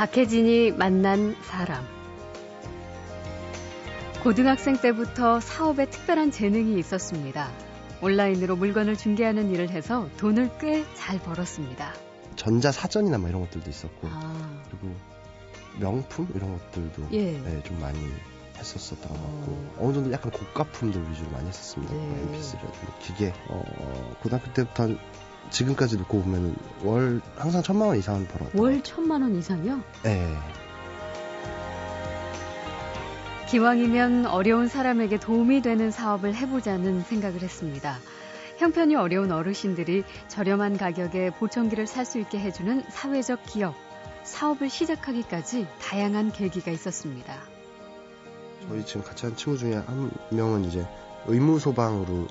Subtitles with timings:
[0.00, 1.84] 박혜진이 만난 사람.
[4.22, 7.50] 고등학생 때부터 사업에 특별한 재능이 있었습니다.
[8.00, 11.92] 온라인으로 물건을 중개하는 일을 해서 돈을 꽤 잘 벌었습니다.
[12.34, 14.96] 전자 사전이나 뭐 이런 것들도 있었고 아, 그리고
[15.78, 17.32] 명품 이런 것들도 예.
[17.32, 17.98] 네, 좀 많이
[18.56, 19.76] 했었었던 것 같고 어.
[19.80, 21.92] 어느 정도 약간 고가품들 위주로 많이 했었습니다.
[21.92, 22.00] 네.
[22.00, 24.98] 뭐 MP3라든지 기계 어, 고등학교 때부터 한
[25.48, 26.54] 지금까지 놓고 보면
[26.84, 29.80] 월 항상 천만 원 이상은 벌었던 월 천만 원 이상이요?
[30.04, 30.36] 네.
[33.48, 37.98] 기왕이면 어려운 사람에게 도움이 되는 사업을 해보자는 생각을 했습니다.
[38.58, 43.74] 형편이 어려운 어르신들이 저렴한 가격에 보청기를 살 수 있게 해주는 사회적 기업.
[44.22, 47.34] 사업을 시작하기까지 다양한 계기가 있었습니다.
[48.68, 50.86] 저희 지금 같이 한 친구 중에 한 명은 이제
[51.26, 52.28] 의무 소방으로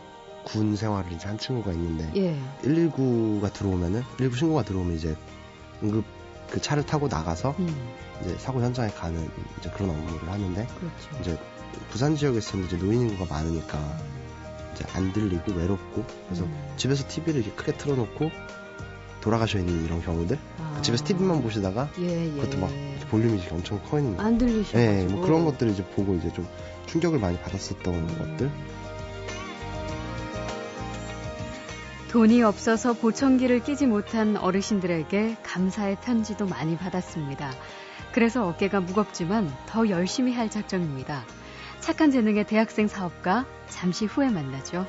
[0.52, 2.36] 군 생활을 이제 한 친구가 있는데 예.
[2.64, 5.16] 119가 들어오면은 119 신고가 들어오면 이제
[5.84, 6.04] 응급
[6.50, 7.90] 그 차를 타고 나가서 음,
[8.22, 11.22] 이제 사고 현장에 가는 이제 그런 업무를 하는데 그렇죠.
[11.22, 11.40] 이제
[11.92, 13.80] 부산 지역에서는 이제 노인 인구가 많으니까
[14.74, 16.74] 이제 안 들리고 외롭고 그래서 음.
[16.78, 18.32] 집에서 TV를 이렇게 크게 틀어놓고
[19.22, 20.82] 돌아가셔 있는 이런 경우들 아.
[20.82, 22.32] 집에서 TV만 보시다가 예, 예.
[22.32, 22.72] 그것도 막
[23.12, 24.80] 볼륨이 이렇게 엄청 커 있는 안 들리시고.
[24.80, 26.48] 예, 뭐 그런 것들을 이제 보고 이제 좀
[26.88, 28.52] 충격을 많이 받았었던 것들
[32.10, 37.52] 돈이 없어서 보청기를 끼지 못한 어르신들에게 감사의 편지도 많이 받았습니다.
[38.12, 41.24] 그래서 어깨가 무겁지만 더 열심히 할 작정입니다.
[41.80, 44.88] 착한 재능의 대학생 사업가 잠시 후에 만나죠.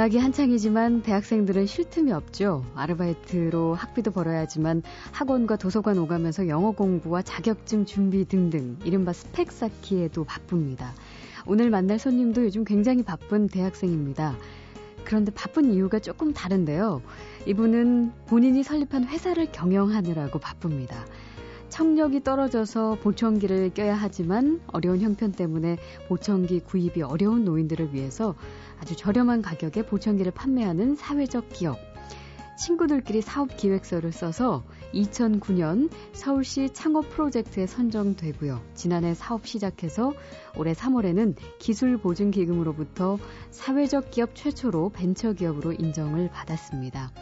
[0.00, 2.64] 방학이 한창이지만 대학생들은 쉴 틈이 없죠.
[2.74, 10.24] 아르바이트로 학비도 벌어야 하지만 학원과 도서관 오가면서 영어 공부와 자격증 준비 등등 이른바 스펙 쌓기에도
[10.24, 10.94] 바쁩니다.
[11.44, 14.36] 오늘 만날 손님도 요즘 굉장히 바쁜 대학생입니다.
[15.04, 17.02] 그런데 바쁜 이유가 조금 다른데요.
[17.44, 21.04] 이분은 본인이 설립한 회사를 경영하느라고 바쁩니다.
[21.68, 25.76] 청력이 떨어져서 보청기를 껴야 하지만 어려운 형편 때문에
[26.08, 28.34] 보청기 구입이 어려운 노인들을 위해서
[28.80, 31.78] 아주 저렴한 가격에 보청기를 판매하는 사회적 기업.
[32.58, 38.60] 친구들끼리 사업 기획서를 써서 2009년 서울시 창업 프로젝트에 선정되고요.
[38.74, 40.12] 지난해 사업 시작해서
[40.58, 43.18] 올해 3월에는 기술 보증 기금으로부터
[43.50, 47.12] 사회적 기업 최초로 벤처 기업으로 인정을 받았습니다.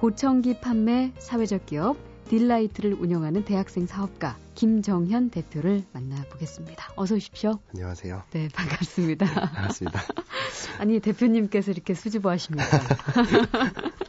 [0.00, 1.96] 보청기 판매 사회적 기업
[2.28, 6.92] 딜라이트를 운영하는 대학생 사업가 김정현 대표를 만나보겠습니다.
[6.96, 7.58] 어서 오십시오.
[7.74, 8.22] 안녕하세요.
[8.30, 9.26] 네, 반갑습니다.
[9.26, 10.00] 반갑습니다.
[10.78, 12.66] 아니, 대표님께서 이렇게 수줍어 하십니까?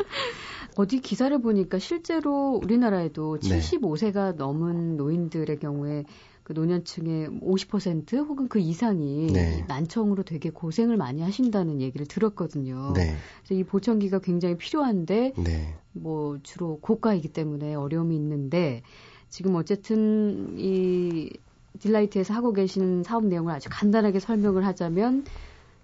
[0.77, 3.59] 어디 기사를 보니까 실제로 우리나라에도 네.
[3.59, 6.03] 75세가 넘은 노인들의 경우에
[6.45, 9.65] 그 노년층의 50% 혹은 그 이상이 네.
[9.67, 12.93] 난청으로 되게 고생을 많이 하신다는 얘기를 들었거든요.
[12.95, 18.83] 네, 그래서 이 보청기가 굉장히 필요한데 네, 뭐 주로 고가이기 때문에 어려움이 있는데
[19.27, 21.31] 지금 어쨌든 이
[21.79, 25.25] 딜라이트에서 하고 계신 사업 내용을 아주 간단하게 설명을 하자면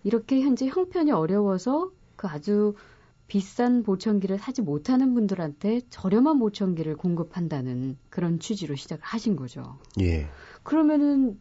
[0.04, 2.76] 이렇게 현재 형편이 어려워서 그 아주
[3.32, 9.80] 비싼 보청기를 사지 못하는 분들한테 저렴한 보청기를 공급한다는 그런 취지로 시작을 하신 거죠.
[10.02, 10.28] 예.
[10.64, 11.40] 그러면은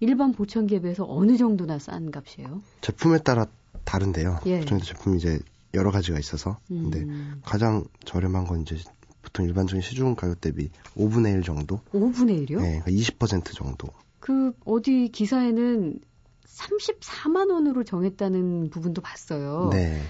[0.00, 2.62] 일반 보청기에 비해서 어느 정도나 싼 값이에요?
[2.80, 3.46] 제품에 따라
[3.84, 4.40] 다른데요.
[4.46, 4.60] 예.
[4.60, 5.38] 보통 제품이 이제
[5.74, 8.76] 여러 가지가 있어서 근데 음, 가장 저렴한 건 이제
[9.22, 12.60] 보통 일반적인 시중 가격 대비 5분의 1 정도, 5분의 1이요?
[12.60, 13.88] 네, 20% 정도.
[14.20, 15.98] 그 어디 기사에는
[16.46, 19.70] 34만 원으로 정했다는 부분도 봤어요.
[19.72, 20.02] 네,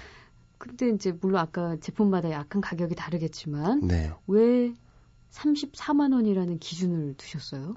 [0.57, 4.11] 근데 이제 물론 아까 제품마다 약간 가격이 다르겠지만 네.
[4.27, 4.73] 왜
[5.31, 7.75] 34만 원이라는 기준을 두셨어요?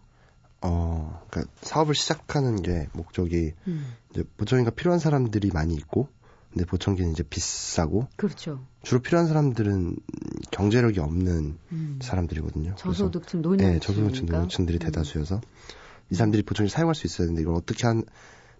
[0.60, 6.08] 어, 그러니까 사업을 시작하는 게 목적이 음, 이제 보청기가 필요한 사람들이 많이 있고,
[6.52, 8.64] 근데 보청기는 이제 비싸고 그렇죠.
[8.82, 9.96] 주로 필요한 사람들은
[10.50, 12.74] 경제력이 없는 음, 사람들이거든요.
[12.76, 15.40] 저소득층 노년층 네, 저소득층 노년층들이 대다수여서
[16.10, 18.02] 이 사람들이 보청기 사용할 수 있어야 되는데 이걸 어떻게 한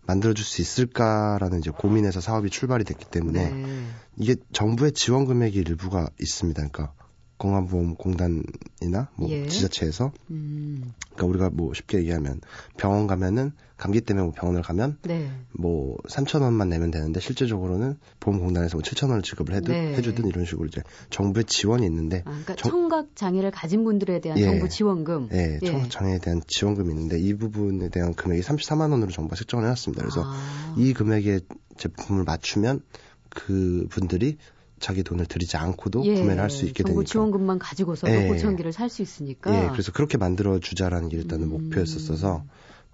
[0.06, 3.86] 만들어줄 수 있을까라는 이제 고민에서 사업이 출발이 됐기 때문에 네.
[4.16, 6.56] 이게 정부의 지원 금액이 일부가 있습니다.
[6.68, 6.94] 그러니까
[7.38, 9.46] 건강보험공단이나 뭐 예.
[9.46, 12.40] 지자체에서 음, 그러니까 우리가 뭐 쉽게 얘기하면
[12.76, 15.30] 병원 가면은 감기 때문에 뭐 병원을 가면 네.
[15.52, 19.94] 뭐 3천 원만 내면 되는데 실제적으로는 보험공단에서 뭐 7천 원을 지급을 해도 네.
[19.94, 24.38] 해주든 이런 식으로 이제 정부의 지원이 있는데 아, 그러니까 정- 청각 장애를 가진 분들에 대한
[24.38, 24.44] 예.
[24.44, 25.28] 정부 지원금.
[25.32, 25.66] 예, 예.
[25.66, 30.02] 청각 장애에 대한 지원금이 있는데 이 부분에 대한 금액이 34만 원으로 정부가 책정을 해놨습니다.
[30.02, 31.42] 그래서 아, 이 금액의
[31.76, 32.82] 제품을 맞추면
[33.28, 34.38] 그 분들이
[34.80, 37.10] 자기 돈을 들이지 않고도 예, 구매를 할 수 있게 정부 되니까.
[37.12, 39.54] 지원금만 가지고서 예, 보청기를 살 수 있으니까.
[39.54, 41.50] 예, 그래서 그렇게 만들어 주자라는 게 일단은 음.
[41.50, 42.44] 목표였었어서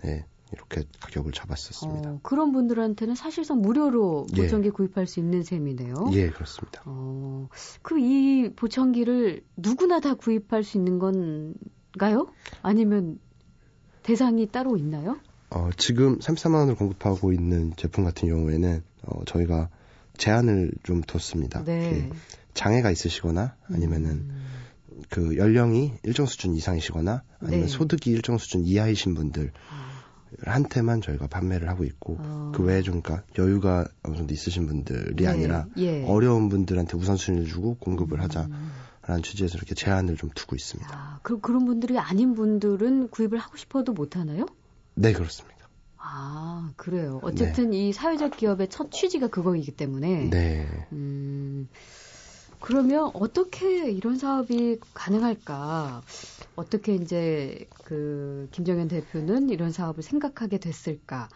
[0.07, 2.11] 예, 이렇게 가격을 잡았었습니다.
[2.11, 4.43] 어, 그런 분들한테는 사실상 무료로 예.
[4.43, 4.71] 보청기 예.
[4.71, 5.95] 구입할 수 있는 셈이네요.
[6.13, 6.83] 예, 그렇습니다.
[6.85, 7.49] 어,
[7.83, 12.29] 그 이 보청기를 누구나 다 구입할 수 있는 건가요?
[12.63, 13.19] 아니면
[14.03, 15.17] 대상이 따로 있나요?
[15.51, 19.69] 어, 지금 34만 원을 공급하고 있는 제품 같은 경우에는 어, 저희가
[20.17, 21.65] 제한을 좀 뒀습니다.
[21.65, 22.11] 네.
[22.55, 24.45] 장애가 있으시거나 아니면은 음.
[25.11, 27.67] 그 연령이 일정 수준 이상이시거나 아니면 네.
[27.67, 29.95] 소득이 일정 수준 이하이신 분들 아.
[30.51, 32.53] 한테만 저희가 판매를 하고 있고 아.
[32.55, 35.27] 그 외에 좀 그러니까 여유가 어느 정도 있으신 분들이 네.
[35.27, 36.05] 아니라 예.
[36.05, 38.23] 어려운 분들한테 우선순위를 주고 공급을 음.
[38.23, 40.91] 하자라는 취지에서 이렇게 제한을 좀 두고 있습니다.
[40.93, 44.47] 아, 그럼 그런 분들이 아닌 분들은 구입을 하고 싶어도 못 하나요?
[44.95, 45.54] 네, 그렇습니다.
[46.07, 47.19] 아, 그래요.
[47.23, 47.89] 어쨌든 네.
[47.89, 50.29] 이 사회적 기업의 첫 취지가 그거이기 때문에.
[50.29, 50.67] 네.
[50.93, 51.67] 음,
[52.61, 56.03] 그러면 어떻게 이런 사업이 가능할까?
[56.57, 61.31] 어떻게 이제 그 김정현 대표는 이런 사업을 생각하게 됐을까?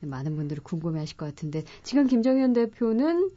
[0.00, 3.30] 많은 분들이 궁금해 하실 것 같은데 지금 김정현 대표는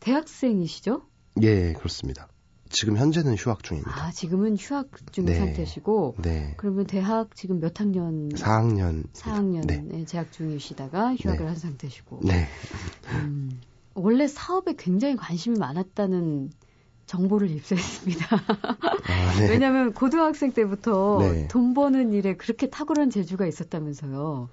[0.00, 1.06] 대학생이시죠?
[1.42, 2.28] 예, 그렇습니다.
[2.70, 4.06] 지금 현재는 휴학 중입니다.
[4.06, 5.34] 아, 지금은 휴학 중 네.
[5.34, 6.16] 상태시고.
[6.22, 6.54] 네.
[6.56, 8.28] 그러면 대학 지금 몇 학년?
[8.30, 9.10] 4학년.
[9.12, 10.04] 4학년 네.
[10.04, 11.46] 재학 중이시다가 휴학을 네.
[11.46, 12.20] 한 상태시고.
[12.24, 12.46] 네.
[13.12, 13.60] 음,
[13.94, 16.50] 원래 사업에 굉장히 관심이 많았다는
[17.06, 18.26] 정보를 입수했습니다.
[18.36, 19.48] 아, 네.
[19.50, 21.48] 왜냐하면 고등학생 때부터 네.
[21.48, 24.50] 돈 버는 일에 그렇게 탁월한 재주가 있었다면서요.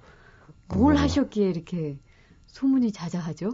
[0.68, 0.98] 뭘 어...
[0.98, 1.98] 하셨기에 이렇게
[2.46, 3.50] 소문이 자자하죠?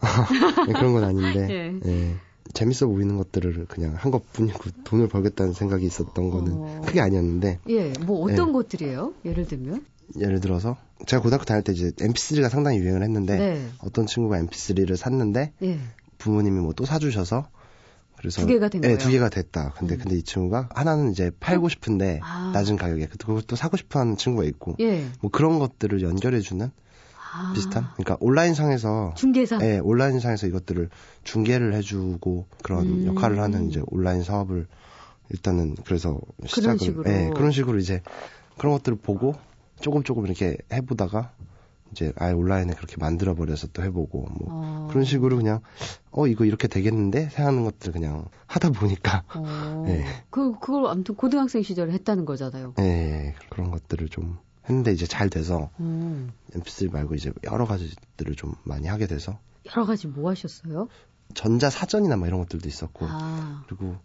[0.66, 1.48] 네, 그런 건 아닌데.
[1.48, 1.80] 예.
[1.88, 2.16] 예.
[2.52, 6.82] 재밌어 보이는 것들을 그냥 한 것뿐이고 돈을 벌겠다는 생각이 있었던 거는 어...
[6.84, 7.60] 크게 아니었는데.
[7.68, 8.52] 예, 뭐 어떤 예.
[8.52, 9.14] 것들이에요?
[9.24, 9.84] 예를 들면?
[10.18, 10.76] 예를 들어서
[11.06, 13.68] 제가 고등학교 다닐 때 이제 MP3가 상당히 유행을 했는데 네.
[13.78, 15.78] 어떤 친구가 MP3를 샀는데 예.
[16.18, 17.48] 부모님이 뭐 또 사주셔서
[18.16, 18.98] 그래서 두 개가 된 거예요.
[18.98, 19.72] 네, 두 개가 됐다.
[19.78, 19.98] 근데 음.
[20.00, 22.50] 근데 이 친구가 하나는 이제 팔고 싶은데 아.
[22.52, 23.08] 낮은 가격에
[23.46, 25.06] 또 사고 싶어하는 친구가 있고 예.
[25.20, 26.70] 뭐 그런 것들을 연결해주는
[27.32, 27.52] 아.
[27.54, 30.90] 비슷한 그러니까 온라인상에서 중개사 예 온라인상에서 이것들을
[31.24, 33.06] 중개를 해주고 그런 음.
[33.06, 34.66] 역할을 하는 이제 온라인 사업을
[35.30, 37.10] 일단은 그래서 시작을 그런 식으로.
[37.10, 38.02] 예 그런 식으로 이제
[38.58, 39.34] 그런 것들을 보고
[39.80, 41.32] 조금 조금 이렇게 해보다가
[41.92, 44.88] 이제 아예 온라인에 그렇게 만들어 버려서 또 해보고 뭐 어.
[44.90, 45.60] 그런 식으로 그냥
[46.10, 49.84] 어 이거 이렇게 되겠는데 생각하는 것들 그냥 하다 보니까 어.
[49.86, 50.04] 네.
[50.30, 52.74] 그 그걸 아무튼 고등학생 시절에 했다는 거잖아요.
[52.76, 54.38] 네 그런 것들을 좀
[54.70, 56.32] 했는데 이제 잘 돼서 음.
[56.52, 60.88] MP3 말고 이제 여러 가지들을 좀 많이 하게 돼서 여러 가지 뭐 하셨어요?
[61.34, 63.64] 전자 사전이나 뭐 이런 것들도 있었고 아.
[63.66, 63.96] 그리고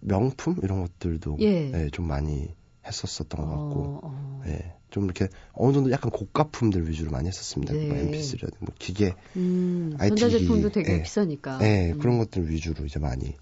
[0.00, 1.70] 명품 이런 것들도 예.
[1.70, 2.54] 네, 좀 많이
[2.86, 4.42] 했었었던 것 같고, 어, 어.
[4.46, 7.74] 예, 좀 이렇게 어느 정도 약간 고가품들 위주로 많이 했었습니다.
[7.74, 7.88] 네.
[7.88, 11.58] 뭐 MP3라든 뭐 기계, 음, IT 전자제품도 되게 예, 비싸니까.
[11.62, 11.98] 예, 음.
[11.98, 13.36] 그런 것들 위주로 이제 많이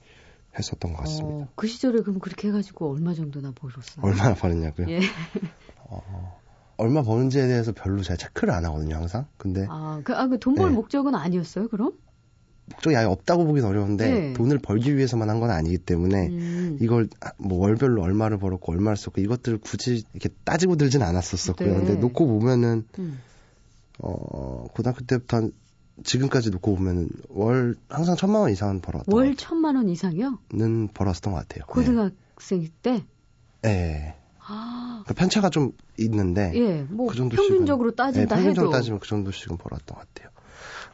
[0.58, 1.44] 했었던 것 같습니다.
[1.44, 4.04] 어, 그 시절에 그럼 그렇게 해가지고 얼마 정도나 벌었어요?
[4.04, 4.90] 얼마나 벌었냐고요?
[4.90, 5.00] 예.
[5.84, 6.40] 어,
[6.78, 9.26] 얼마 버는지에 대해서 별로 제가 체크를 안 하거든요, 항상.
[9.36, 10.74] 근데 아, 그, 아, 그 돈벌 네.
[10.74, 11.92] 목적은 아니었어요, 그럼?
[12.70, 14.32] 목적이 아예 없다고 보긴 어려운데 네.
[14.34, 16.78] 돈을 벌기 위해서만 한 건 아니기 때문에 음.
[16.80, 17.08] 이걸
[17.38, 21.68] 뭐 월별로 얼마를 벌었고 얼마를 썼고 이것들을 굳이 이렇게 따지고 들진 않았었었고요.
[21.68, 21.74] 네.
[21.78, 23.18] 근데 놓고 보면은 음.
[24.00, 25.52] 어 고등학교 때부터 한
[26.04, 30.38] 지금까지 놓고 보면은 월 항상 천만 원 이상은 벌었던 월 천만 원 이상이요?
[30.52, 31.64] 는 벌었던 것 같아요.
[31.66, 32.68] 고등학생 네.
[32.82, 33.04] 때?
[33.62, 34.14] 네.
[34.46, 34.87] 아.
[35.06, 36.52] 그 편차가 좀 있는데.
[36.54, 38.76] 예, 뭐 그 정도씩은, 평균적으로 따진다 네, 평균적으로 해도.
[38.78, 40.30] 따지면 그 정도씩은 벌었던 것 같아요.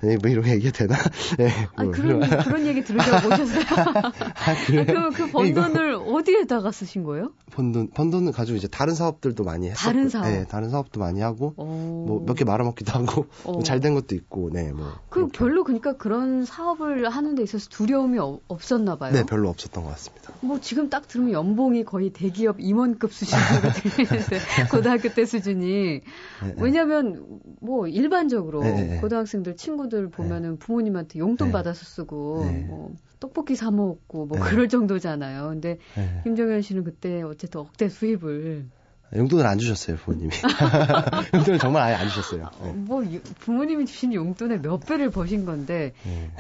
[0.05, 0.95] 네, 뭐 이런 얘기 되나?
[1.39, 1.51] 네.
[1.77, 3.63] 아, 그런, 그런 얘기 들으려고 오셨어요?
[3.67, 4.83] 아, 그래요?
[4.83, 7.33] 아, 그럼 그 번 돈을 어디에다가 쓰신 거예요?
[7.51, 9.85] 번 돈, 번 돈을 가지고 이제 다른 사업들도 많이 했었고.
[9.87, 10.27] 다른 사업?
[10.29, 14.73] 네, 다른 사업도 많이 하고, 뭐 몇 개 말아먹기도 하고, 뭐 잘된 것도 있고, 네,
[14.73, 14.93] 뭐.
[15.09, 15.29] 그.
[15.29, 19.13] 별로 그러니까 그런 사업을 하는 데 있어서 두려움이 어, 없었나 봐요.
[19.13, 20.33] 네, 별로 없었던 것 같습니다.
[20.41, 24.39] 뭐 지금 딱 들으면 연봉이 거의 대기업 임원급 수준으로 들리는데,
[24.71, 25.65] 고등학교 때 수준이.
[25.65, 26.03] 네,
[26.43, 26.55] 네.
[26.59, 27.25] 왜냐면,
[27.61, 29.01] 뭐 일반적으로 네, 네, 네.
[29.01, 30.59] 고등학생들 친구들 친구들 보면은 네.
[30.59, 31.53] 부모님한테 용돈 네.
[31.53, 32.65] 받아서 쓰고 네.
[32.67, 34.45] 뭐 떡볶이 사 먹고 뭐 네.
[34.45, 35.49] 그럴 정도잖아요.
[35.49, 36.21] 근데 네.
[36.25, 38.67] 김정현 씨는 그때 어쨌든 억대 수입을
[39.15, 40.31] 용돈을 안 주셨어요, 부모님이.
[41.35, 42.51] 용돈을 정말 아예 안 주셨어요.
[42.63, 42.73] 네.
[42.73, 43.05] 뭐
[43.41, 46.31] 부모님이 주신 용돈의 몇 배를 버신 건데 네.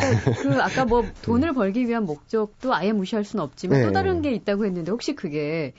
[0.42, 3.86] 그 아까 뭐 돈을 벌기 위한 목적도 아예 무시할 수는 없지만 네.
[3.86, 5.74] 또 다른 게 있다고 했는데 혹시 그게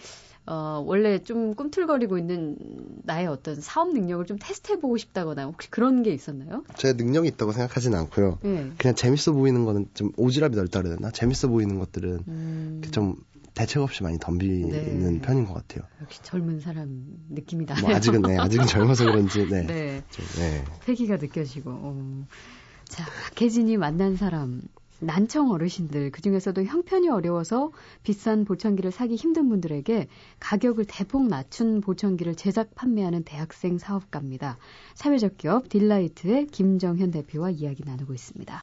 [0.47, 2.55] 어, 원래 좀 꿈틀거리고 있는
[3.03, 6.63] 나의 어떤 사업 능력을 좀 테스트해보고 싶다거나 혹시 그런 게 있었나요?
[6.77, 8.39] 제 능력이 있다고 생각하지는 않고요.
[8.43, 8.71] 네.
[8.77, 11.09] 그냥 재밌어 보이는 거는 좀 오지랖이 넓다 그래야 되나?
[11.09, 12.81] 재밌어 보이는 것들은 음...
[12.91, 13.15] 좀
[13.55, 15.21] 대책 없이 많이 덤비는 네.
[15.21, 15.87] 편인 것 같아요.
[16.01, 17.81] 역시 젊은 사람 느낌이 나요.
[17.81, 19.65] 뭐 아직은 네, 아직은 젊어서 그런지 네.
[19.65, 20.03] 네.
[20.11, 20.63] 좀, 네.
[20.85, 21.71] 패기가 느껴지고.
[21.71, 22.27] 어.
[22.87, 24.61] 자, 박혜진이 만난 사람
[24.99, 27.71] 난청 어르신들 그중에서도 형편이 어려워서
[28.03, 30.07] 비싼 보청기를 사기 힘든 분들에게
[30.39, 34.57] 가격을 대폭 낮춘 보청기를 제작 판매하는 대학생 사업가입니다.
[34.93, 38.61] 사회적 기업 딜라이트의 김정현 대표와 이야기 나누고 있습니다.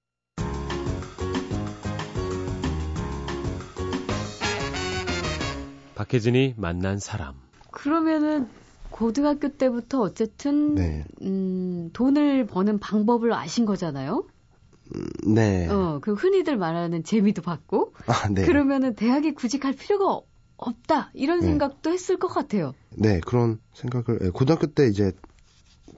[5.94, 7.34] 박혜진이 만난 사람.
[7.70, 8.48] 그러면은
[8.90, 11.04] 고등학교 때부터 어쨌든 네.
[11.22, 14.24] 음, 돈을 버는 방법을 아신 거잖아요.
[14.94, 15.68] 음, 네.
[15.68, 17.94] 어, 그 흔히들 말하는 재미도 받고.
[18.06, 18.44] 아, 네.
[18.44, 20.20] 그러면은 대학에 굳이 갈 필요가
[20.56, 21.46] 없다 이런 네.
[21.46, 22.74] 생각도 했을 것 같아요.
[22.90, 25.12] 네, 그런 생각을 예, 고등학교 때 이제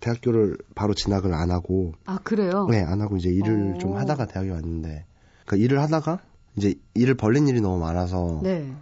[0.01, 1.93] 대학교를 바로 진학을 안 하고.
[2.07, 2.67] 아 그래요?
[2.71, 3.79] 네, 안 하고 이제 일을 오.
[3.79, 5.07] 좀 하다가 대학에 왔는데,
[5.47, 6.21] 그 일을 하다가
[6.57, 8.73] 이제 일을 벌린 일이 너무 많아서 네.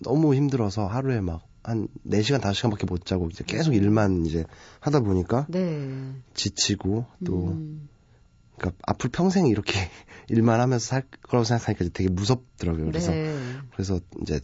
[0.00, 4.44] 너무 힘들어서 하루에 막 한 4시간, 5시간밖에 못 자고 이제 계속 일만 이제
[4.80, 6.14] 하다 보니까 네.
[6.32, 7.88] 지치고 또 음.
[8.58, 9.72] 그러니까 앞으로 평생 이렇게
[10.28, 12.86] 일만 하면서 살 거라고 생각하니까 되게 무섭더라고요.
[12.86, 13.34] 그래서 네.
[13.72, 14.40] 그래서 이제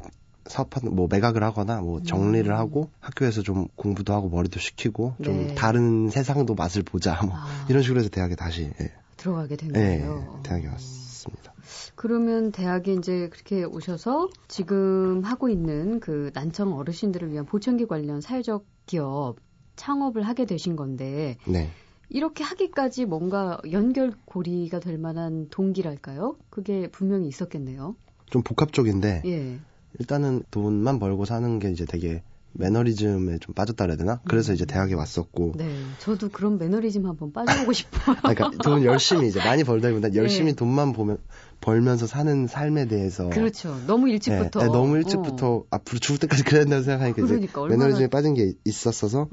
[0.47, 2.56] 사업하는 뭐 매각을 하거나 뭐 정리를 음.
[2.56, 5.54] 하고 학교에서 좀 공부도 하고 머리도 식히고 좀 네.
[5.54, 7.66] 다른 세상도 맛을 보자 뭐 아.
[7.68, 8.92] 이런 식으로 해서 대학에 다시 예.
[9.16, 10.38] 들어가게 된 거예요.
[10.38, 11.54] 예, 대학에 왔습니다.
[11.94, 18.66] 그러면 대학에 이제 그렇게 오셔서 지금 하고 있는 그 난청 어르신들을 위한 보청기 관련 사회적
[18.87, 19.37] 기업
[19.76, 21.71] 창업을 하게 되신 건데 네.
[22.08, 26.37] 이렇게 하기까지 뭔가 연결고리가 될 만한 동기랄까요?
[26.50, 27.96] 그게 분명히 있었겠네요.
[28.30, 29.58] 좀 복합적인데 예.
[29.99, 32.23] 일단은 돈만 벌고 사는 게 이제 되게
[32.54, 34.20] 매너리즘에 좀 빠졌다 그래야 되나?
[34.28, 34.54] 그래서 음.
[34.54, 35.54] 이제 대학에 왔었고.
[35.56, 35.75] 네.
[35.99, 38.16] 저도 그런 매너리즘 한번 빠져보고 싶어요.
[38.16, 40.56] 그러니까 돈 열심히 이제 많이 벌다기보다 열심히 네.
[40.56, 41.18] 돈만 보면
[41.61, 43.28] 벌면서 사는 삶에 대해서.
[43.30, 43.76] 그렇죠.
[43.87, 44.61] 너무 일찍부터.
[44.61, 45.64] 네, 네, 너무 일찍부터 어.
[45.70, 47.84] 앞으로 죽을 때까지 그래야 된다고 생각하니까 그러니까, 이제 얼마나...
[47.84, 49.28] 매너리즘에 빠진 게 있었어서.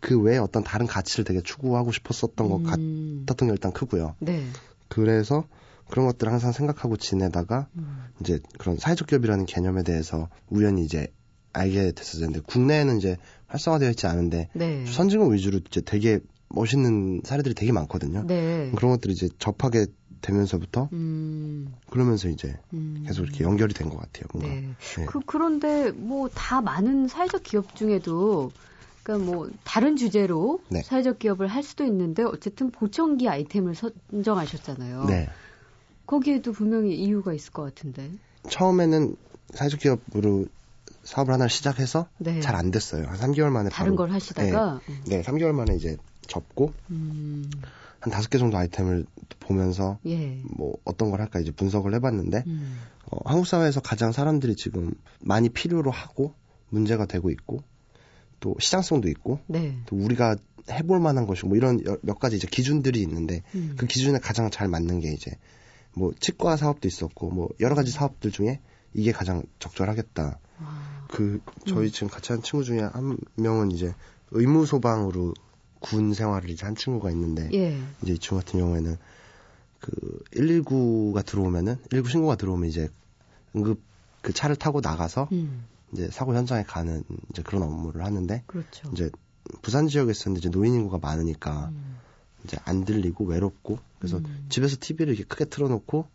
[0.00, 0.08] 네.
[0.08, 3.24] 그 외에 어떤 다른 가치를 되게 추구하고 싶었었던 것 음.
[3.26, 4.14] 같았던 게 일단 크고요.
[4.20, 4.44] 네.
[4.88, 5.44] 그래서
[5.88, 8.04] 그런 것들을 항상 생각하고 지내다가 음.
[8.20, 11.08] 이제 그런 사회적 기업이라는 개념에 대해서 우연히 이제
[11.52, 13.16] 알게 됐었는데 국내에는 이제
[13.48, 14.84] 활성화되어 있지 않은데 네.
[14.86, 18.24] 선진국 위주로 이제 되게 멋있는 사례들이 되게 많거든요.
[18.26, 18.70] 네.
[18.76, 19.86] 그런 것들이 이제 접하게
[20.22, 21.72] 되면서부터 음.
[21.90, 23.04] 그러면서 이제 음.
[23.06, 24.24] 계속 이렇게 연결이 된 것 같아요.
[24.32, 24.52] 뭔가.
[24.54, 24.68] 네.
[24.96, 25.04] 네.
[25.06, 28.50] 그 그런데 뭐 다 많은 사회적 기업 중에도
[29.02, 30.82] 그러니까 뭐 다른 주제로 네.
[30.82, 35.04] 사회적 기업을 할 수도 있는데 어쨌든 보청기 아이템을 선정하셨잖아요.
[35.04, 35.28] 네.
[36.06, 38.10] 거기에도 분명히 이유가 있을 것 같은데.
[38.48, 39.16] 처음에는
[39.54, 40.46] 사회적 기업으로
[41.04, 42.40] 사업을 하나 시작해서 네.
[42.40, 43.06] 잘안 됐어요.
[43.06, 47.50] 한 3개월 만에 다른 바로, 걸 하시다가 네, 네, 3개월 만에 이제 접고 음.
[48.00, 49.06] 한 다섯 개 정도 아이템을
[49.40, 50.42] 보면서 예.
[50.56, 52.78] 뭐 어떤 걸 할까 이제 분석을 해봤는데 음.
[53.10, 56.34] 어, 한국 사회에서 가장 사람들이 지금 많이 필요로 하고
[56.70, 57.62] 문제가 되고 있고
[58.40, 59.78] 또 시장성도 있고 네.
[59.86, 60.36] 또 우리가
[60.70, 63.74] 해볼 만한 것이고 뭐 이런 몇 가지 이제 기준들이 있는데 음.
[63.76, 65.32] 그 기준에 가장 잘 맞는 게 이제
[65.94, 68.60] 뭐 치과 사업도 있었고 뭐 여러 가지 사업들 중에
[68.94, 70.38] 이게 가장 적절하겠다.
[70.58, 71.06] 아.
[71.08, 71.90] 그 저희 음.
[71.90, 73.94] 지금 같이 한 친구 중에 한 명은 이제
[74.30, 75.34] 의무 소방으로
[75.80, 77.78] 군 생활을 이제 한 친구가 있는데 예.
[78.02, 78.96] 이제 이 친구 같은 경우에는
[79.80, 82.88] 그 119가 들어오면은 119 신고가 들어오면 이제
[83.56, 83.80] 응급
[84.20, 85.64] 그 차를 타고 나가서 음.
[85.92, 88.90] 이제 사고 현장에 가는 이제 그런 업무를 하는데 그렇죠.
[88.92, 89.10] 이제
[89.62, 91.96] 부산 지역에서는 이제 노인 인구가 많으니까 음.
[92.44, 94.46] 이제 안 들리고 외롭고 그래서 음.
[94.48, 96.06] 집에서 TV를 이렇게 크게 틀어놓고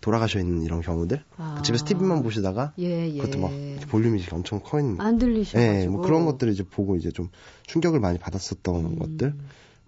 [0.00, 1.60] 돌아가셔 있는 이런 경우들 아.
[1.64, 3.20] 집에서 TV만 보시다가 예, 예.
[3.20, 3.50] 그것도 막
[3.88, 7.30] 볼륨이 엄청 커 있는 안 들리셔 예, 뭐 그런 것들을 이제 보고 이제 좀
[7.66, 8.98] 충격을 많이 받았었던 음.
[8.98, 9.34] 것들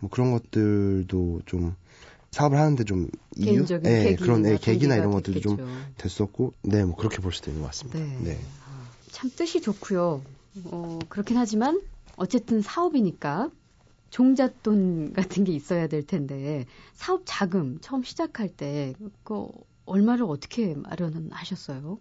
[0.01, 1.75] 뭐 그런 것들도 좀
[2.31, 5.59] 사업을 하는데 좀 이유, 예, 그런 예, 계기나 이런 것들도 좀
[5.99, 7.99] 됐었고, 네, 뭐 그렇게 볼 수도 있는 것 같습니다.
[7.99, 8.19] 네.
[8.23, 8.39] 네.
[9.11, 10.23] 참 뜻이 좋고요.
[10.65, 11.81] 어, 그렇긴 하지만
[12.17, 13.51] 어쨌든 사업이니까
[14.11, 19.47] 종잣돈 같은 게 있어야 될 텐데 사업 자금 처음 시작할 때 그
[19.91, 21.99] 얼마를 어떻게 마련하셨어요?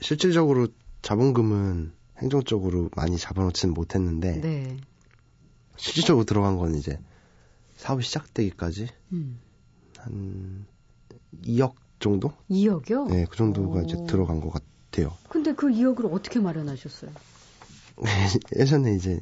[0.00, 0.68] 실질적으로
[1.02, 4.76] 자본금은 행정적으로 많이 잡아놓지는 못했는데 네.
[5.76, 7.00] 실질적으로 들어간 건 이제
[7.76, 9.40] 사업이 시작되기까지 음.
[9.96, 10.66] 한
[11.44, 12.32] 2억 정도?
[12.50, 13.08] 2억이요?
[13.08, 13.82] 네, 그 정도가 오.
[13.82, 14.70] 이제 들어간 것 같아요.
[15.28, 17.10] 근데 그 2억을 어떻게 마련하셨어요?
[18.58, 19.20] 예전에 이제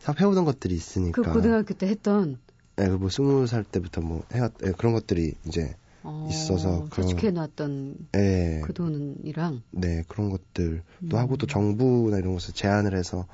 [0.00, 1.22] 사업해오던 것들이 있으니까.
[1.22, 2.38] 그 고등학교 때 했던.
[2.76, 8.60] 네, 뭐 스무 살 때부터 뭐 해왔 네, 그런 것들이 이제 어, 있어서 저축해놨던 네,
[8.64, 11.14] 그 돈이랑 네 그런 것들도 음.
[11.14, 13.26] 하고 또 정부나 이런 곳에 제안을 해서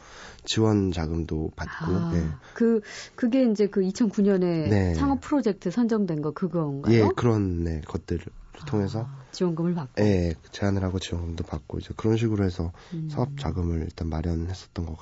[0.45, 2.27] 지원 자금도 받고 아, 네.
[2.55, 2.81] 그
[3.15, 4.95] 그게 이제 그 2009년에 네.
[4.95, 6.95] 창업 프로젝트 선정된 거 그건가요?
[6.95, 8.21] 예 그런 네 것들을
[8.67, 13.09] 통해서 아, 지원금을 받고 예 제안을 하고 지원금도 받고 이제 그런 식으로 해서 음.
[13.11, 14.97] 사업 자금을 일단 마련했었던 것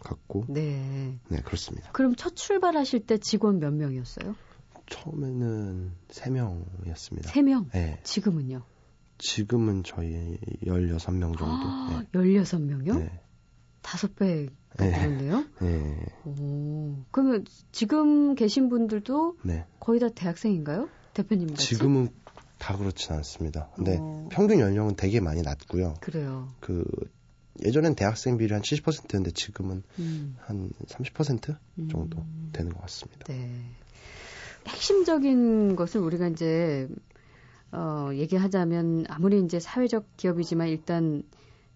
[0.00, 1.18] 같고 네.
[1.28, 1.90] 네, 그렇습니다.
[1.92, 4.34] 그럼 첫 출발하실 때 직원 몇 명이었어요?
[4.90, 7.26] 처음에는 3명이었습니다.
[7.26, 7.70] 3명?
[7.72, 8.00] 네.
[8.02, 8.62] 지금은요?
[9.18, 11.44] 지금은 저희 16명 정도.
[11.44, 12.18] 아, 네.
[12.18, 12.98] 16명이요?
[12.98, 13.20] 네.
[13.82, 15.44] 5배 되는데요?
[15.60, 16.06] 네.
[16.24, 19.66] 오, 그러면 지금 계신 분들도 네.
[19.78, 20.88] 거의 다 대학생인가요?
[21.14, 21.68] 대표님 같이?
[21.68, 22.08] 지금은
[22.60, 23.70] 다 그렇진 않습니다.
[23.74, 24.28] 근데 어.
[24.30, 25.94] 평균 연령은 되게 많이 낮고요.
[26.00, 26.48] 그래요.
[26.60, 26.84] 그
[27.64, 30.36] 예전엔 대학생 비율이 한 70%였는데 지금은 음.
[30.46, 31.56] 한30%
[31.90, 32.50] 정도 음.
[32.52, 33.24] 되는 것 같습니다.
[33.26, 33.50] 네.
[34.68, 36.86] 핵심적인 것을 우리가 이제
[37.72, 41.22] 어, 얘기하자면 아무리 이제 사회적 기업이지만 일단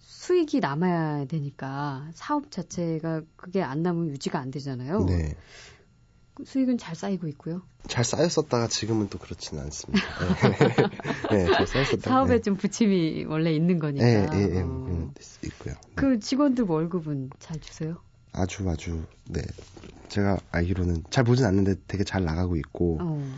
[0.00, 5.06] 수익이 남아야 되니까 사업 자체가 그게 안 남으면 유지가 안 되잖아요.
[5.06, 5.34] 네.
[6.34, 7.62] 그 수익은 잘 쌓이고 있고요.
[7.86, 10.04] 잘 쌓였었다가 지금은 또 그렇지는 않습니다.
[11.30, 12.10] 네, 잘 쌓였었다.
[12.10, 12.40] 사업에 네.
[12.40, 14.04] 좀 부침이 원래 있는 거니까.
[14.04, 15.12] 네, 네, 네, 어.
[15.44, 15.74] 있고요.
[15.74, 15.92] 네.
[15.94, 17.96] 그 직원들 월급은 잘 주세요?
[18.32, 19.42] 아주 아주 네.
[20.08, 23.34] 제가 알기로는 잘 보진 않는데 되게 잘 나가고 있고 어,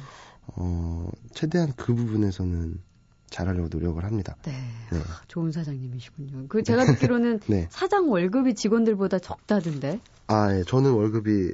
[0.56, 2.80] 어 최대한 그 부분에서는
[3.28, 4.36] 잘하려고 노력을 합니다.
[4.44, 4.52] 네.
[4.90, 4.98] 네.
[4.98, 6.46] 아, 좋은 사장님이시군요.
[6.48, 7.66] 그 제가 듣기로는 네.
[7.70, 10.00] 사장 월급이 직원들보다 적다던데.
[10.28, 10.64] 아, 예.
[10.64, 11.52] 저는 월급이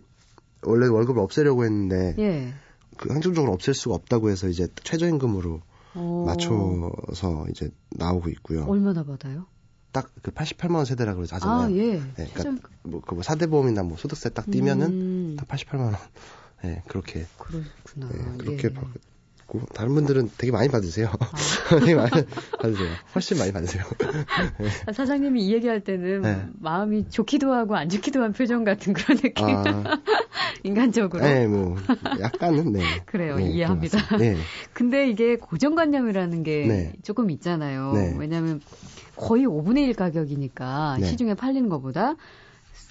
[0.62, 2.52] 원래 월급을 없애려고 했는데 예.
[2.97, 5.61] 그 행정적으로 없앨 수가 없다고 해서 이제 최저임금으로
[5.97, 6.25] 오.
[6.25, 8.64] 맞춰서 이제 나오고 있고요.
[8.64, 9.47] 얼마나 받아요?
[9.92, 11.66] 딱 그 88만 원 세대라 그러죠 하잖아요.
[11.66, 12.00] 아, 예.
[12.16, 15.37] 네, 그러니까 뭐그 뭐 사대보험이나 뭐 소득세 딱 띄면은 음.
[15.37, 15.95] 딱 88만 원.
[16.64, 17.26] 예, 네, 그렇게.
[17.38, 18.09] 그렇구나.
[18.09, 18.73] 네, 그렇게 예.
[18.73, 18.85] 받
[19.46, 21.08] 고 다른 분들은 되게 많이 받으세요.
[21.08, 21.30] 아.
[21.80, 22.88] 되게 많이 받으세요.
[23.14, 23.84] 훨씬 많이 받으세요.
[24.58, 24.68] 네.
[24.92, 26.46] 사장님이 이 얘기할 때는 네.
[26.61, 29.46] 마음이 좋기도 하고 안 좋기도 한 표정 같은 그런 느낌.
[29.46, 30.00] 아.
[30.64, 31.22] 인간적으로.
[31.22, 31.76] 네, 뭐
[32.20, 32.82] 약간은 네.
[33.04, 33.37] 그래요.
[33.37, 34.16] 네, 이해합니다.
[34.16, 34.37] 네.
[34.72, 36.92] 근데 이게 고정관념이라는 게 네.
[37.02, 37.92] 조금 있잖아요.
[37.92, 38.14] 네.
[38.16, 38.61] 왜냐하면
[39.16, 41.06] 거의 5분의 1 가격이니까 네.
[41.06, 42.14] 시중에 팔리는 것보다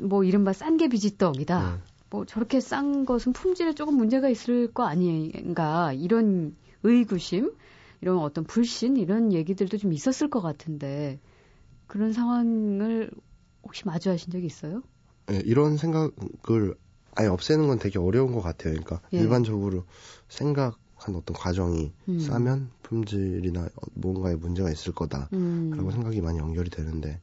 [0.02, 1.80] 뭐 이른바 싼 게 비지떡이다.
[2.12, 7.54] 뭐 저렇게 싼 것은 품질에 조금 문제가 있을 거 아닌가 이런 의구심
[8.02, 11.20] 이런 어떤 불신 이런 얘기들도 좀 있었을 것 같은데
[11.88, 13.10] 그런 상황을
[13.64, 14.84] 혹시 마주하신 적이 있어요?
[15.28, 16.76] 네, 이런 생각을
[17.16, 18.74] 아예 없애는 건 되게 어려운 것 같아요.
[18.74, 19.20] 그러니까 예.
[19.20, 19.86] 일반적으로
[20.28, 22.20] 생각한 어떤 과정이 음.
[22.20, 25.92] 싸면 품질이나 뭔가에 문제가 있을 거다라고 음.
[25.92, 27.22] 생각이 많이 연결이 되는데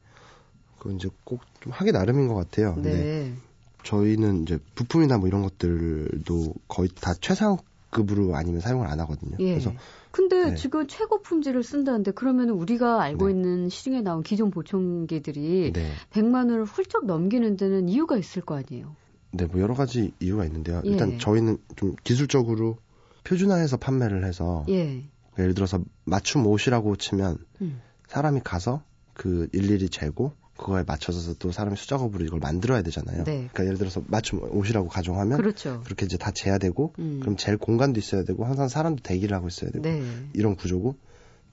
[0.79, 2.75] 그건 이제 꼭 좀 하기 나름인 것 같아요.
[2.77, 3.35] 네.
[3.83, 9.37] 저희는 이제 부품이나 뭐 이런 것들도 거의 다 최상급으로 아니면 사용을 안 하거든요.
[9.39, 9.51] 예.
[9.51, 9.73] 그래서
[10.11, 10.55] 근데 네.
[10.55, 13.33] 지금 최고 품질을 쓴다는데 그러면 우리가 알고 네.
[13.33, 15.91] 있는 시중에 나온 기존 보청기들이 네.
[16.11, 18.95] 100만 원을 훌쩍 넘기는 데는 이유가 있을 거 아니에요.
[19.31, 20.81] 네, 뭐 여러 가지 이유가 있는데요.
[20.85, 20.89] 예.
[20.89, 22.77] 일단 저희는 좀 기술적으로
[23.23, 25.03] 표준화해서 판매를 해서 예.
[25.37, 27.81] 예를 들어서 맞춤 옷이라고 치면 음.
[28.07, 28.81] 사람이 가서
[29.13, 33.23] 그 일일이 재고 그거에 맞춰서 또 사람이 수작업으로 이걸 만들어야 되잖아요.
[33.23, 33.47] 네.
[33.51, 35.81] 그러니까 예를 들어서 맞춤 옷이라고 가정하면 그렇죠.
[35.85, 37.19] 그렇게 이제 다 재야 되고 음.
[37.21, 40.03] 그럼 젤 공간도 있어야 되고 항상 사람도 대기를 하고 있어야 되고 네.
[40.33, 40.95] 이런 구조고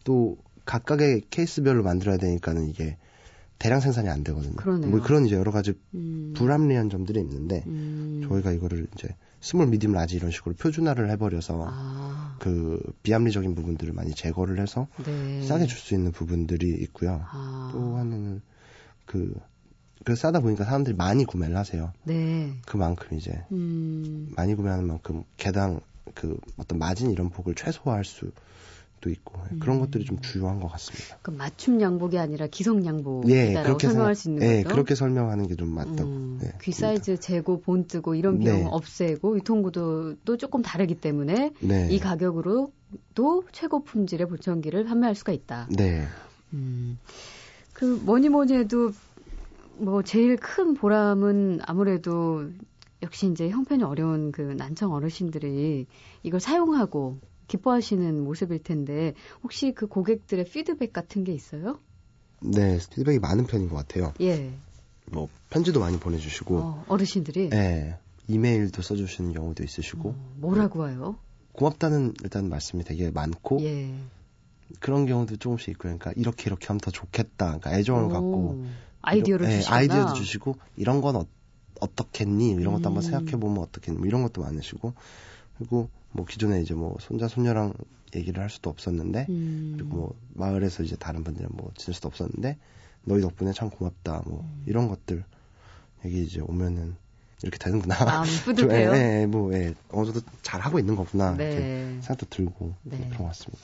[0.05, 2.97] 또 각각의 케이스별로 만들어야 되니까는 이게
[3.59, 4.57] 대량 생산이 안 되거든요.
[4.57, 4.91] 그러네요.
[4.91, 6.35] 뭐 그런 이제 여러 가지 음.
[6.37, 8.27] 불합리한 점들이 있는데 음.
[8.29, 9.09] 저희가 이거를 이제
[9.41, 12.37] small, medium, large 이런 식으로 표준화를 해버려서 아.
[12.41, 15.43] 그 비합리적인 부분들을 많이 제거를 해서 네.
[15.47, 17.21] 싸게 줄 수 있는 부분들이 있고요.
[17.31, 17.71] 아.
[17.73, 18.43] 또 하나는
[19.07, 19.33] 그,
[20.05, 21.93] 그 싸다 보니까 사람들이 많이 구매를 하세요.
[22.05, 22.53] 네.
[22.67, 24.33] 그만큼 이제, 음.
[24.37, 25.81] 많이 구매하는 만큼 개당
[26.15, 28.31] 그 어떤 마진 이런 폭을 최소화할 수
[29.01, 29.59] 도 있고 음.
[29.61, 31.19] 그런 것들이 좀 중요한 것 같습니다.
[31.23, 34.75] 그 맞춤 양복이 아니라 기성 양복이라고 예, 그렇게 설명할 수 있는 예, 거죠.
[34.75, 36.03] 그렇게 설명하는 게 좀 맞다고.
[36.03, 38.69] 음, 네, 귀 사이즈 재고 본 뜨고 이런 비용 네.
[38.71, 41.89] 없애고 유통구도도 조금 다르기 때문에 네.
[41.91, 45.69] 이 가격으로도 최고 품질의 보청기를 판매할 수가 있다.
[45.71, 46.05] 네.
[46.53, 46.99] 음.
[47.77, 48.91] 그 뭐니 뭐니 해도
[49.77, 52.49] 뭐 제일 큰 보람은 아무래도
[53.03, 55.87] 역시 이제 형편이 어려운 그 난청 어르신들이
[56.23, 59.13] 이걸 사용하고 기뻐하시는 모습일 텐데
[59.43, 61.79] 혹시 그 고객들의 피드백 같은 게 있어요?
[62.41, 64.15] 네, 피드백이 많은 편인 것 같아요.
[64.23, 64.55] 예.
[65.13, 71.19] 뭐 편지도 많이 보내주시고 어, 어르신들이 네, 이메일도 써주시는 경우도 있으시고 어, 뭐라고 와요?
[71.53, 73.95] 고맙다는 일단 말씀이 되게 많고 예.
[74.81, 77.59] 그런 경우도 조금씩 있고 그러니까 이렇게 이렇게 하면 더 좋겠다.
[77.59, 78.67] 그러니까 애정을 오, 갖고
[79.03, 81.27] 아이디어를 주시고 네, 아이디어도 주시고 이런 건 어,
[81.81, 82.51] 어떻겠니?
[82.51, 82.97] 이런 것도 음.
[82.97, 83.99] 한번 생각해 보면 어떻겠니?
[83.99, 84.95] 뭐 이런 것도 많으시고
[85.59, 87.75] 그리고 뭐 기존에 이제 뭐 손자 손녀랑
[88.15, 89.75] 얘기를 할 수도 없었는데 음.
[89.77, 92.59] 그리고 뭐 마을에서 이제 다른 분들은 뭐 지낼 수도 없었는데
[93.05, 94.23] 너희 덕분에 참 고맙다.
[94.27, 94.63] 뭐 음.
[94.67, 95.25] 이런 것들
[96.05, 96.97] 여기 이제 오면은
[97.43, 97.97] 이렇게 되는구나.
[98.01, 98.95] 아, 뿌듯해요.
[98.95, 101.35] 예, 예, 뭐, 예, 어느 정도 잘 하고 있는 거구나.
[101.37, 101.45] 네.
[101.45, 102.97] 이렇게 생각도 들고 네.
[102.97, 103.63] 그런 것 같습니다.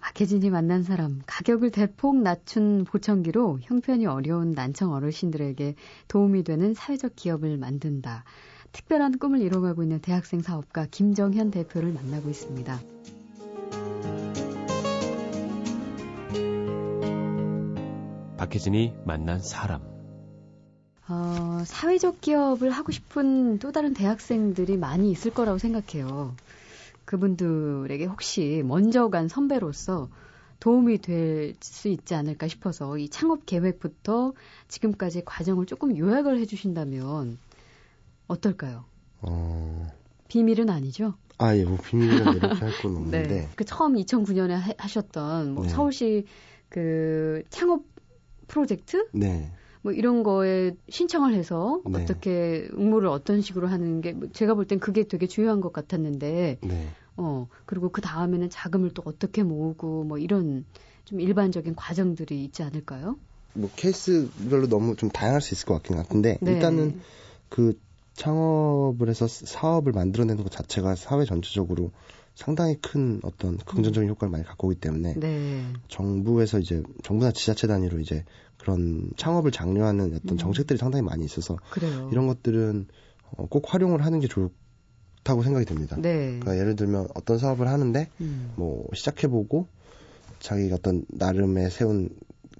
[0.00, 5.74] 박혜진이 만난 사람, 가격을 대폭 낮춘 보청기로 형편이 어려운 난청 어르신들에게
[6.08, 8.24] 도움이 되는 사회적 기업을 만든다.
[8.72, 12.80] 특별한 꿈을 이뤄가고 있는 대학생 사업가 김정현 대표를 만나고 있습니다.
[18.36, 19.80] 박혜진이 만난 사람.
[21.08, 26.34] 어, 사회적 기업을 하고 싶은 또 다른 대학생들이 많이 있을 거라고 생각해요.
[27.04, 30.08] 그분들에게 혹시 먼저 간 선배로서
[30.60, 34.32] 도움이 될 수 있지 않을까 싶어서 이 창업 계획부터
[34.68, 37.38] 지금까지 과정을 조금 요약을 해주신다면
[38.28, 38.84] 어떨까요?
[39.20, 39.86] 어...
[40.28, 41.14] 비밀은 아니죠?
[41.38, 43.28] 아, 예, 뭐 비밀이란 이렇게 할 건 없는데.
[43.28, 43.48] 네.
[43.56, 45.68] 그 처음 2009년에 하, 셨던뭐 네.
[45.68, 46.24] 서울시
[46.68, 47.82] 그 창업
[48.48, 49.06] 프로젝트?
[49.12, 49.52] 네.
[49.84, 52.02] 뭐 이런 거에 신청을 해서 네.
[52.02, 56.88] 어떻게 응모를 어떤 식으로 하는 게뭐 제가 볼 땐 그게 되게 중요한 것 같았는데 네.
[57.18, 60.64] 어 그리고 그 다음에는 자금을 또 어떻게 모으고 뭐 이런
[61.04, 63.18] 좀 일반적인 과정들이 있지 않을까요?
[63.52, 66.52] 뭐 케이스별로 너무 좀 다양할 수 있을 것 같긴 한데 네.
[66.52, 67.02] 일단은
[67.50, 67.78] 그
[68.14, 71.90] 창업을 해서 사업을 만들어내는 것 자체가 사회 전체적으로
[72.34, 75.72] 상당히 큰 어떤 긍정적인 효과를 많이 갖고 오기 때문에 네.
[75.88, 78.24] 정부에서 이제 정부나 지자체 단위로 이제
[78.58, 80.38] 그런 창업을 장려하는 어떤 음.
[80.38, 82.08] 정책들이 상당히 많이 있어서 그래요.
[82.12, 82.88] 이런 것들은
[83.36, 85.96] 어, 꼭 활용을 하는 게 좋다고 생각이 됩니다.
[85.96, 86.40] 네.
[86.40, 88.52] 그러니까 예를 들면 어떤 사업을 하는데 음.
[88.56, 89.68] 뭐 시작해보고
[90.40, 92.08] 자기가 어떤 나름의 세운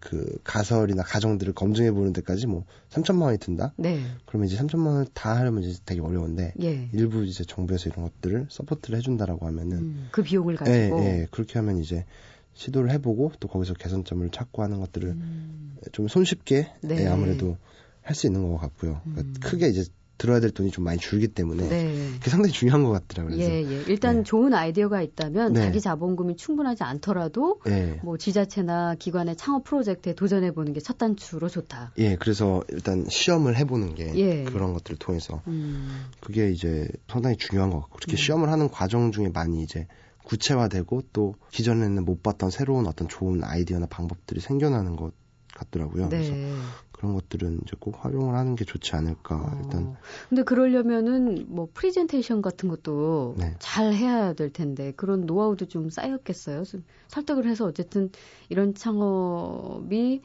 [0.05, 3.73] 그 가설이나 가정들을 검증해 보는 데까지 뭐 3천만 원이 든다.
[3.77, 4.01] 네.
[4.27, 6.89] 그러면 이제 3천만 원을 다 하려면 이제 되게 어려운데 예.
[6.93, 11.59] 일부 이제 정부에서 이런 것들을 support를 해준다라고 하면은 음, 그 비용을 가지고 예, 예, 그렇게
[11.59, 12.05] 하면 이제
[12.53, 15.77] 시도를 해보고 또 거기서 개선점을 찾고 하는 것들을 음.
[15.93, 17.03] 좀 손쉽게 네.
[17.03, 17.57] 예, 아무래도
[18.03, 19.01] 할 수 있는 것 같고요.
[19.03, 19.35] 그러니까 음.
[19.41, 19.85] 크게 이제
[20.17, 22.11] 들어야 될 돈이 좀 많이 줄기 때문에 네.
[22.15, 23.37] 그게 상당히 중요한 것 같더라고요.
[23.39, 23.83] 예, 예.
[23.89, 24.23] 일단 네.
[24.23, 25.61] 좋은 아이디어가 있다면 네.
[25.61, 28.01] 자기 자본금이 충분하지 않더라도 네.
[28.05, 31.93] 뭐 지자체나 기관의 창업 프로젝트에 도전해 보는 게 첫 단추로 좋다.
[31.97, 34.45] 예, 그래서 일단 시험을 해보는 게 예.
[34.45, 36.05] 그런 것들을 통해서 음.
[36.21, 38.17] 그게 이제 상당히 중요한 것 같고 그렇게 음.
[38.19, 39.87] 시험을 하는 과정 중에 많이 이제
[40.25, 45.13] 구체화되고 또 기존에는 못 봤던 새로운 어떤 좋은 아이디어나 방법들이 생겨나는 것
[45.55, 46.09] 같더라고요.
[46.09, 46.19] 네.
[46.19, 46.35] 그래서
[46.93, 49.61] 그런 것들은 이제 꼭 활용을 하는 게 좋지 않을까 어.
[49.63, 49.97] 일단.
[50.29, 53.55] 근데 그러려면은 뭐 프리젠테이션 같은 것도 네.
[53.59, 56.65] 잘 해야 될 텐데 그런 노하우도 좀 쌓였겠어요.
[57.09, 58.11] 설득을 해서 어쨌든
[58.49, 60.23] 이런 창업이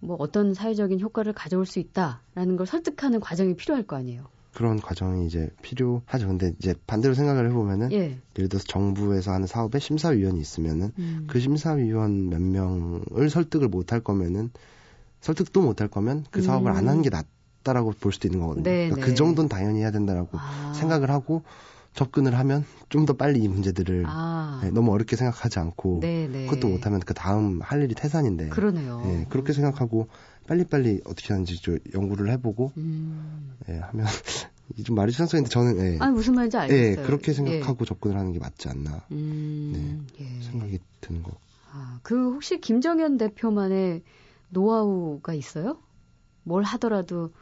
[0.00, 4.28] 뭐 어떤 사회적인 효과를 가져올 수 있다라는 걸 설득하는 과정이 필요할 거 아니에요.
[4.52, 6.26] 그런 과정이 이제 필요하죠.
[6.26, 8.18] 근데 이제 반대로 생각을 해보면은 예.
[8.34, 11.24] 를 들어서 정부에서 하는 사업에 심사위원이 있으면은 음.
[11.28, 14.50] 그 심사위원 몇 명을 설득을 못 할 거면은
[15.20, 16.76] 설득도 못 할 거면 그 사업을 음.
[16.76, 18.64] 안 하는 게 낫다라고 볼 수도 있는 거거든요.
[18.64, 19.14] 네, 그러니까 그 네.
[19.14, 20.72] 정도는 당연히 해야 된다라고 아.
[20.74, 21.42] 생각을 하고
[21.94, 24.60] 접근을 하면 좀 더 빨리 이 문제들을 아.
[24.62, 26.46] 네, 너무 어렵게 생각하지 않고 네, 네.
[26.46, 29.00] 그것도 못하면 그 다음 할 일이 태산인데 그러네요.
[29.04, 30.08] 네, 그렇게 생각하고
[30.46, 33.52] 빨리빨리 어떻게 하는지 좀 연구를 해보고 음.
[33.68, 34.06] 예, 하면
[34.84, 35.98] 좀 말이 상상인데 저는 예.
[36.00, 37.02] 아 무슨 말인지 알겠어요.
[37.02, 37.84] 예, 그렇게 생각하고 예.
[37.86, 40.42] 접근을 하는 게 맞지 않나 음, 네, 예.
[40.42, 41.32] 생각이 드는 거.
[41.72, 44.02] 아, 그 혹시 김정현 대표만의
[44.48, 45.78] 노하우가 있어요?
[46.42, 47.32] 뭘 하더라도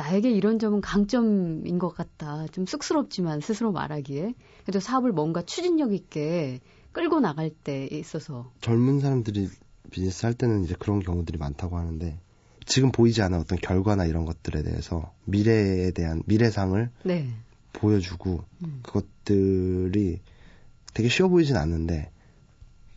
[0.00, 2.46] 나에게 이런 점은 강점인 것 같다.
[2.52, 4.32] 좀 쑥스럽지만 스스로 말하기에.
[4.62, 6.60] 그래도 사업을 뭔가 추진력 있게
[6.92, 8.50] 끌고 나갈 때 있어서.
[8.62, 9.48] 젊은 사람들이
[9.90, 12.18] 비즈니스 할 때는 이제 그런 경우들이 많다고 하는데
[12.64, 17.28] 지금 보이지 않은 어떤 결과나 이런 것들에 대해서 미래에 대한 미래상을 네.
[17.74, 18.80] 보여주고 음.
[18.82, 20.20] 그것들이
[20.94, 22.10] 되게 쉬워 보이진 않는데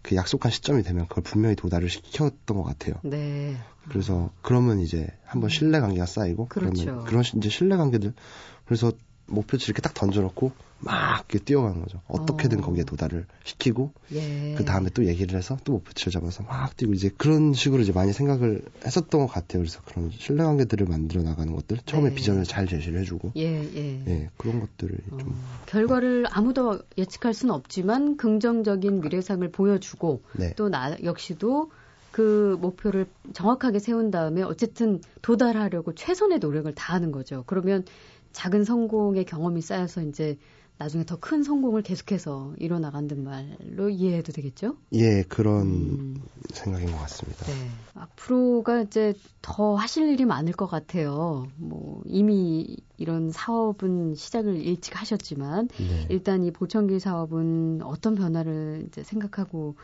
[0.04, 2.96] 그 약속한 시점이 되면 그걸 분명히 도달을 시켰던 것 같아요.
[3.04, 3.56] 네.
[3.90, 5.50] 그래서 그러면 이제 한번 음.
[5.50, 6.84] 신뢰 관계가 쌓이고 그렇죠.
[6.84, 8.14] 그러면 그런 이제 신뢰 관계들
[8.66, 8.92] 그래서
[9.34, 12.02] 목표치 이렇게 딱 던져놓고 막 이렇게 뛰어가는 거죠.
[12.08, 12.62] 어떻게든 어.
[12.62, 14.56] 거기에 도달을 시키고 예.
[14.58, 18.12] 그 다음에 또 얘기를 해서 또 목표치를 잡아서 막 뛰고 이제 그런 식으로 이제 많이
[18.12, 19.62] 생각을 했었던 것 같아요.
[19.62, 22.16] 그래서 그런 신뢰관계들을 만들어 나가는 것들 처음에 네.
[22.16, 24.04] 비전을 잘 제시를 해주고 예, 예.
[24.08, 25.18] 예 그런 것들을 어.
[25.18, 25.36] 좀
[25.68, 30.54] 결과를 아무도 예측할 수는 없지만 긍정적인 미래상을 보여주고 네.
[30.56, 31.72] 또나 역시도
[32.14, 37.44] 그 목표를 정확하게 세운 다음에 어쨌든 도달하려고 최선의 노력을 다하는 거죠.
[37.48, 37.86] 그러면
[38.34, 40.38] 작은 성공의 경험이 쌓여서 이제
[40.78, 44.76] 나중에 더 큰 성공을 계속해서 이뤄나간단 말로 이해해도 되겠죠?
[44.94, 46.16] 예, 그런 음.
[46.52, 47.46] 생각인 것 같습니다.
[47.46, 47.70] 네.
[47.94, 51.46] 앞으로가 이제 더 하실 일이 많을 것 같아요.
[51.58, 56.08] 뭐, 이미 이런 사업은 시작을 일찍 하셨지만, 네.
[56.10, 59.76] 일단 이 보청기 사업은 어떤 변화를 이제 생각하고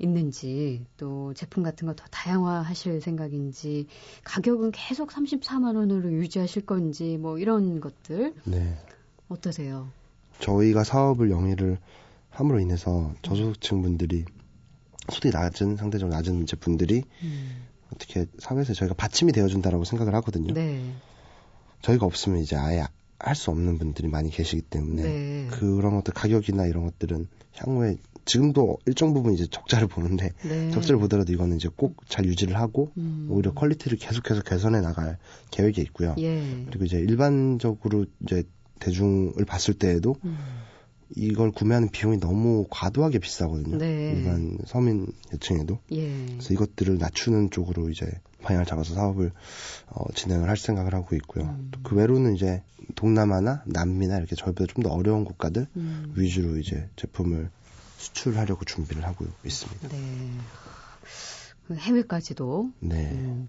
[0.00, 3.86] 있는지 또 제품 같은 거 더 다양화 하실 생각인지
[4.24, 8.76] 가격은 계속 34만 원으로 유지하실 건지 뭐 이런 것들 네.
[9.28, 9.88] 어떠세요?
[10.40, 11.78] 저희가 사업을 영위를
[12.30, 14.24] 함으로 인해서 저소득층 분들이
[15.12, 17.66] 소득이 낮은 상대적으로 낮은 이제 분들이 음.
[17.92, 20.54] 어떻게 사회에서 저희가 받침이 되어준다라고 생각을 하거든요.
[20.54, 20.80] 네.
[21.82, 22.84] 저희가 없으면 이제 아예
[23.18, 25.48] 할 수 없는 분들이 많이 계시기 때문에 네.
[25.50, 30.70] 그런 것들 가격이나 이런 것들은 향후에 지금도 일정 부분 이제 적자를 보는데 네.
[30.70, 33.28] 적자를 보더라도 이거는 이제 꼭 잘 유지를 하고 음.
[33.30, 35.18] 오히려 quality를 계속해서 개선해 나갈
[35.52, 36.14] 계획이 있고요.
[36.18, 36.64] 예.
[36.66, 38.42] 그리고 이제 일반적으로 이제
[38.80, 40.36] 대중을 봤을 때에도 음.
[41.16, 43.78] 이걸 구매하는 비용이 너무 과도하게 비싸거든요.
[43.78, 44.12] 네.
[44.16, 45.78] 일반 서민 계층에도.
[45.92, 46.26] 예.
[46.26, 48.06] 그래서 이것들을 낮추는 쪽으로 이제
[48.42, 49.32] 방향을 잡아서 사업을
[49.88, 51.44] 어, 진행을 할 생각을 하고 있고요.
[51.44, 51.70] 음.
[51.82, 52.62] 그 외로는 이제
[52.94, 56.12] 동남아나 남미나 이렇게 저희보다 좀 더 어려운 국가들 음.
[56.16, 57.50] 위주로 이제 제품을
[58.00, 59.88] 수출하려고 준비를 하고 있습니다.
[59.88, 60.30] 네.
[61.68, 62.70] 그 해외까지도.
[62.80, 63.10] 네.
[63.12, 63.48] 음.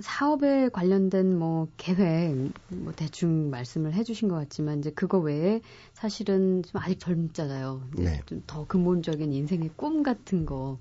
[0.00, 5.62] 사업에 관련된 뭐 계획 뭐 대충 말씀을 해주신 것 같지만 이제 그거 외에
[5.94, 7.82] 사실은 좀 아직 젊잖아요.
[7.96, 8.20] 네.
[8.26, 10.78] 좀 더 근본적인 인생의 꿈 같은 거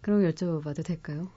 [0.00, 1.28] 그런 거 여쭤봐도 될까요?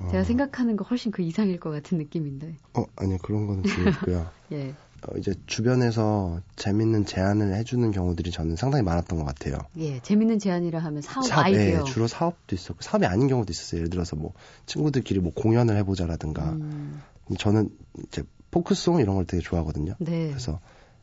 [0.00, 0.08] 어...
[0.10, 2.56] 제가 생각하는 거 훨씬 그 이상일 것 같은 느낌인데.
[2.74, 4.30] 어 아니요 그런 거는 아니고요.
[4.52, 4.74] 예.
[5.06, 9.58] 어, 이제 주변에서 재밌는 제안을 해주는 경우들이 저는 상당히 많았던 것 같아요.
[9.76, 11.80] 예, 재밌는 제안이라 하면 사업, 사업 아이디어.
[11.80, 13.78] 예, 주로 사업도 있었고 사업이 아닌 경우도 있었어요.
[13.80, 14.32] 예를 들어서 뭐
[14.66, 16.50] 친구들끼리 뭐 공연을 해보자라든가.
[16.52, 17.00] 음.
[17.38, 17.70] 저는
[18.06, 19.94] 이제 포크송 이런 걸 되게 좋아하거든요.
[19.98, 20.28] 네.
[20.28, 20.58] 그래서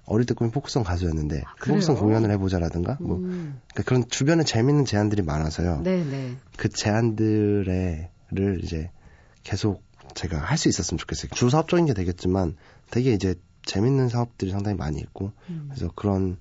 [0.05, 3.59] 어릴 때 꿈이 포크송 가수였는데 아, 그 포크송 공연을 해보자라든가 뭐 음.
[3.73, 5.81] 그러니까 그런 주변에 재밌는 제안들이 많아서요.
[5.83, 6.35] 네, 네.
[6.57, 8.89] 그 제안들을 이제
[9.43, 9.83] 계속
[10.15, 11.29] 제가 할 수 있었으면 좋겠어요.
[11.33, 12.55] 주 사업적인 게 되겠지만
[12.89, 15.69] 되게 이제 재밌는 사업들이 상당히 많이 있고 음.
[15.69, 16.37] 그래서 그런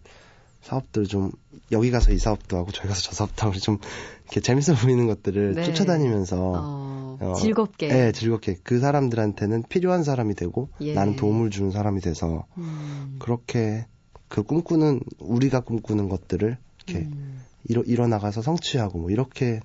[0.63, 1.31] 사업들 좀
[1.73, 3.79] 여기 가서 이 사업도 하고 저기 가서 저 사업도 하고 좀
[4.25, 5.65] 이렇게 재밌어 보이는 것들을 네.
[5.65, 10.95] 쫓아다니면서 어, 어, 즐겁게 네, 즐겁게 그 사람들한테는 필요한 사람이 되고 예.
[10.95, 13.17] 나는 도움을 주는 사람이 돼서 음.
[13.19, 13.87] 그렇게
[14.29, 16.57] 그 꿈꾸는 우리가 꿈꾸는 것들을
[16.87, 17.43] 이렇게 음.
[17.65, 19.61] 일어, 일어나가서 성취하고 뭐 이렇게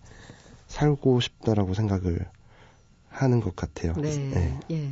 [0.67, 2.28] 살고 싶다라고 생각을
[3.10, 3.93] 하는 것 같아요.
[3.98, 4.10] 네.
[4.30, 4.60] 네.
[4.72, 4.89] 예.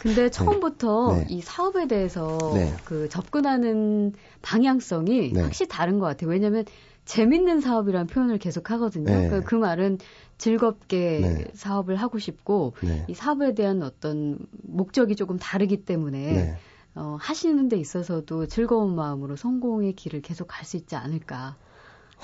[0.00, 0.30] 근데 네.
[0.30, 1.26] 처음부터 네.
[1.28, 2.74] 이 사업에 대해서 네.
[2.84, 5.42] 그 접근하는 방향성이 네.
[5.42, 6.30] 확실히 다른 것 같아요.
[6.30, 6.64] 왜냐하면
[7.04, 9.04] 재밌는 사업이라는 표현을 계속 하거든요.
[9.12, 9.28] 네.
[9.28, 9.98] 그, 그 말은
[10.38, 12.74] 즐겁게 사업을 하고 싶고
[13.08, 16.56] 이 사업에 대한 어떤 목적이 조금 다르기 때문에
[16.94, 21.56] 어, 하시는 데 있어서도 즐거운 마음으로 성공의 길을 계속 갈 수 있지 않을까.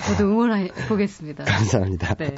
[0.05, 1.43] 저도 응원해 보겠습니다.
[1.45, 2.15] 감사합니다.
[2.15, 2.35] 네.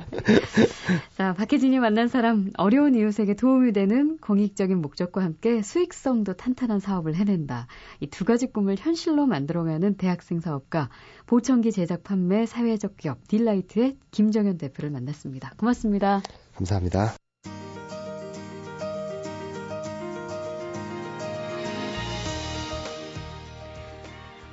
[1.16, 7.68] 자, 박혜진이 만난 사람 어려운 이웃에게 도움이 되는 공익적인 목적과 함께 수익성도 탄탄한 사업을 해낸다.
[8.00, 10.90] 이 두 가지 꿈을 현실로 만들어가는 대학생 사업가
[11.28, 15.52] 보청기 제작 판매 사회적 기업 딜라이트의 김정현 대표를 만났습니다.
[15.58, 16.22] 고맙습니다.
[16.56, 17.16] 감사합니다.